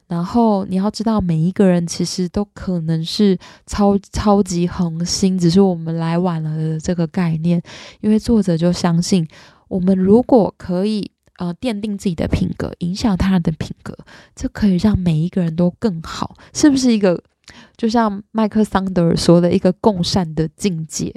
[0.07, 7.61] 然后你要知道，每一个人其实都可能是超超级恒星，只是我们来晚了的这个概念。
[8.01, 9.25] 因为作者就相信，
[9.69, 11.09] 我们如果可以
[11.39, 13.97] 呃奠定自己的品格，影响他人的品格，
[14.35, 17.19] 这可以让每一个人都更好，是不是一个
[17.75, 21.11] 就像麦克桑德尔说的一个共善的境界？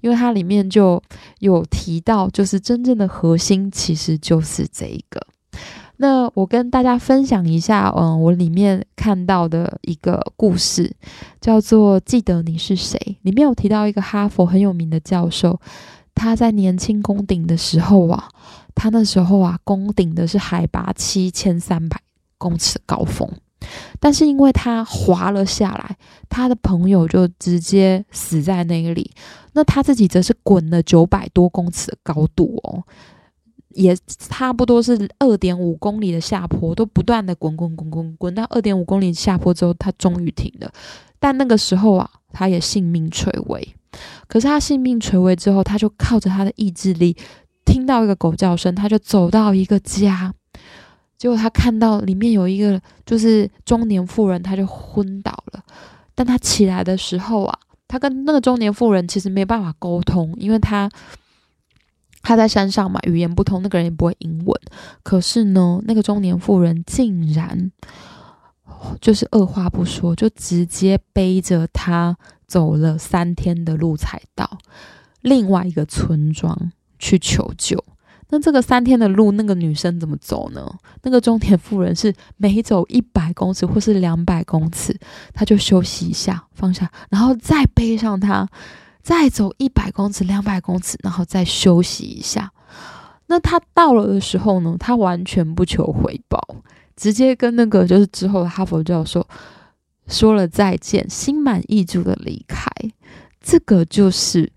[0.00, 1.00] 因为它里面就
[1.38, 5.24] 有提到，就是真正的核心其实就是这一个。
[5.98, 10.94] 那我跟大家分享一下，嗯，我里面看到的一个故事，
[11.40, 12.98] 叫做《记得你是谁》。
[13.22, 15.58] 里面有提到一个哈佛很有名的教授，
[16.14, 18.28] 他在年轻攻顶的时候啊，
[18.76, 22.00] 他那时候啊，攻顶的是海拔七千三百
[22.38, 23.28] 公尺高峰，
[23.98, 25.96] 但是因为他滑了下来，
[26.28, 29.10] 他的朋友就直接死在那里，
[29.54, 32.84] 那他自己则是滚了九百多公尺的高度哦。
[33.70, 40.72] 也差不多是二点五公里的下坡，都不断的滚滚滚滚滚到二点五公里下坡之后，他终于停了。
[41.18, 43.74] 但那个时候啊，他也性命垂危。
[44.28, 47.14] 可是他性命垂危之后，他就靠着他的意志力，
[47.66, 50.32] 听到一个狗叫声，他就走到一个家。
[51.18, 55.62] 结果他看到里面有一个就是中年妇人，他就昏倒了。
[56.14, 60.88] 但他起来的时候啊，他跟那个中年妇人其实没办法沟通，因为他。
[62.22, 64.60] 他在山上嘛，语言不通，那个人也不会英文。
[65.04, 67.70] 可是呢，那个中年妇人竟然
[69.00, 72.16] 就是二话不说，就直接背着他
[72.48, 74.58] 走了三天的路，才到
[75.20, 77.82] 另外一个村庄去求救。
[78.28, 80.68] 那这个三天的路，那个女生怎么走呢？
[81.02, 84.98] 那个中年妇人是每走一百公尺或是两百公尺，
[85.32, 88.48] 她就休息一下，放下，然后再背上他。
[89.02, 92.50] 再走一百公尺、两百公尺，然后再休息一下。
[93.28, 94.74] 那他到了的时候呢？
[94.80, 96.40] 他完全不求回报，
[96.96, 99.24] 直接跟那个就是之后的哈佛教授
[100.08, 102.68] 说了再见，心满意足的离开。
[103.40, 104.52] 这个就是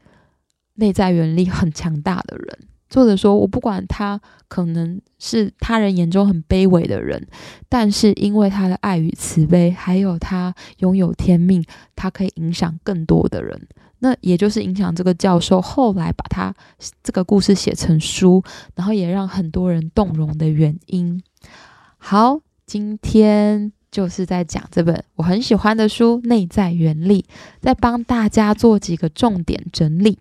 [0.80, 2.60] 内在原力很强大的人。
[2.90, 7.28] 作者说：“我不管他可能是他人眼中很卑微的人，
[7.70, 11.64] 但是因为他的爱与慈悲，还有他拥有天命，
[11.96, 13.68] 他可以影响更多的人。”
[14.02, 16.54] 那也就是影响这个教授后来把他
[17.04, 18.42] 这个故事写成书，
[18.74, 21.22] 然后也让很多人动容的原因。
[21.98, 27.26] 好，今天就是在讲这本我很喜欢的书《内在原力》，
[27.60, 30.18] 再帮大家做几个重点整理。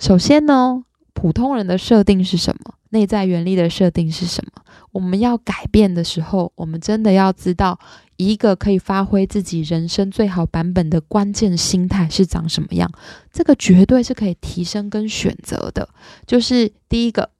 [0.00, 0.82] 首先呢，
[1.12, 2.72] 普通人的设定是什么？
[2.88, 4.62] 内在原力的设定是什么？
[4.92, 7.78] 我们要改变的时候，我们真的要知道。
[8.16, 12.90] 一个可以发挥自己人生最好版本的关键心态是长什么样？
[13.30, 15.88] 这个绝对是可以提升跟选择的。
[16.26, 17.30] 就是第一个，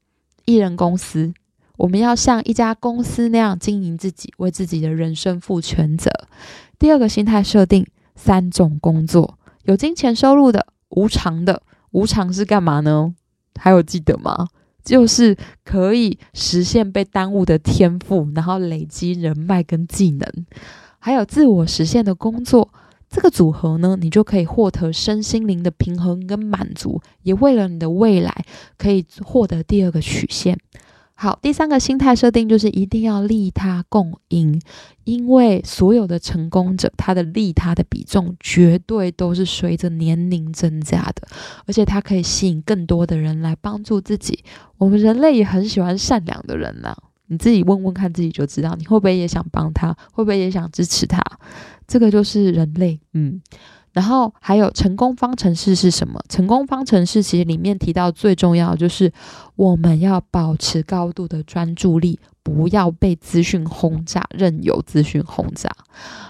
[0.45, 1.33] 艺人公司，
[1.79, 6.11] 我们要像一家公司那样经营自己，为自己的人生负全责。
[6.79, 11.63] 第二个心态设定，三种工作：有金钱收入的，无偿的。
[11.93, 13.15] 无常是干嘛呢？
[13.59, 14.49] 还有记得吗？
[14.83, 20.47] 就是可以实现被耽误的天赋，然后累积人脉跟技能，
[20.99, 22.73] 还有自我实现的工作。
[23.11, 28.33] 这个组合呢，你就可以获得身心灵的平衡跟满足，也为了你的未来
[28.79, 30.57] 可以获得第二个曲线。
[31.23, 34.59] 好，第三个心态设定就是一定要利他共赢，
[35.05, 41.29] 因为所有的成功者，他的利他的比重绝对都是随着年龄增加的，
[41.67, 44.43] 而且他可以吸引更多的人来帮助自己。
[44.79, 46.97] 我们人类也很喜欢善良的人呐，
[47.27, 51.23] 你自己问问看自己就知道，你会不会也想帮他，会不会也想支持他？
[51.87, 53.43] 这个就是人类，嗯。
[53.93, 56.21] 然后还有成功方程式是什么？
[56.29, 59.13] 成功方程式其实里面提到最重要的就是
[59.57, 65.71] 我们要保持高度的专注力，不要被资讯轰炸，任由资讯轰炸。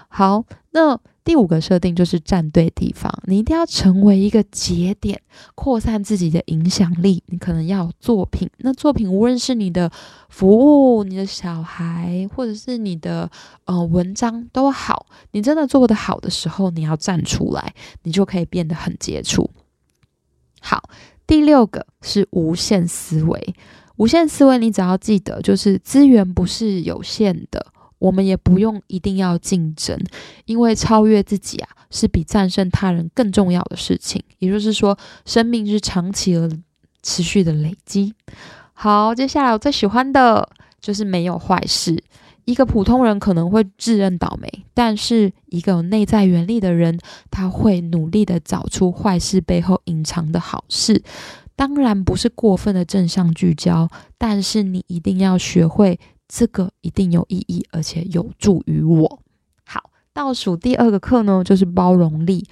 [0.09, 0.99] 好，那。
[1.31, 5.23] 第五个设定就是站对地方，你一定要成为一个节点，
[5.55, 7.23] 扩散自己的影响力。
[7.27, 9.89] 你可能要有作品，那作品无论是你的
[10.29, 13.31] 服务、你的小孩，或者是你的
[13.67, 19.49] 呃文章都好，你真的做得好的时候，你要站出来，你就可以变得很杰出。
[20.61, 20.91] 好，
[21.29, 23.55] 第六个是无限思维。
[23.99, 27.65] 无限思维，你只要记得，就是资源不是有限的。
[28.01, 29.97] 我们也不用一定要竞争，
[30.47, 34.21] 因为超越自己啊，是比战胜他人更重要的事情。
[34.39, 36.51] 也就是说，生命是长期而
[37.03, 38.13] 持续的累积。
[38.73, 40.49] 好，接下来我最喜欢的
[40.81, 42.03] 就是没有坏事。
[42.47, 46.99] 一个普通人可能会自认倒霉，但是一个有内在原力的人，
[47.31, 51.03] 他会努力的找出坏事背后隐藏的好事。
[51.55, 53.87] 当然不是过分的正向聚焦，
[54.17, 56.01] 但是你一定要学会。
[56.33, 59.19] 这个一定有意义，而且有助于我。
[59.67, 62.47] 好，倒数第二个课呢，就是包容力。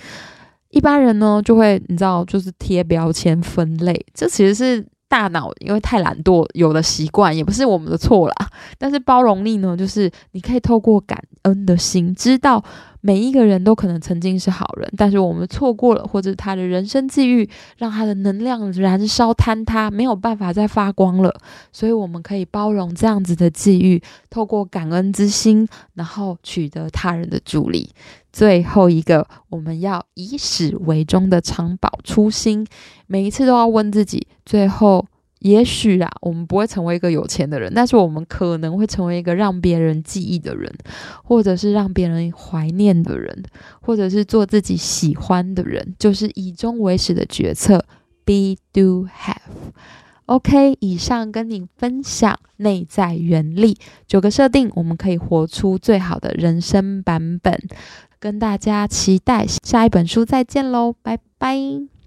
[0.70, 8.34] 一般人呢，就会你知道，就是贴标签、分类，这其实是大脑因为太懒惰有的习惯，也不是我们的错啦。
[8.76, 12.62] 但是包容力呢，就是你可以透过感恩的心，知道。
[13.00, 21.32] 每一个人都可能曾经是好人，但是我们错过了，或者他的人生际遇让他的能量燃烧坍塌，没有办法再发光了。
[21.72, 27.88] 所以我们可以包容这样子的际遇，透过感恩之心，然后取得他人的助力。
[28.32, 32.66] 最后一个，我们要以始为终的长保初心，
[33.06, 35.06] 每一次都要问自己，最后。
[35.40, 40.68] 也许啊，我们不会成为一个有钱的人，但是我们可能会成为一个让别人记忆的人，
[41.22, 43.44] 或者是让别人怀念的人，
[43.80, 47.84] 或者是做自己喜欢的人，就是以终为始的决策。
[48.24, 49.36] Be do have。
[50.26, 53.78] OK，以上跟你分享内在原理
[54.08, 57.56] 九个设定，我们可以活出最好的人生版本。
[58.18, 61.97] 跟大家期待下一本书再见喽，拜拜。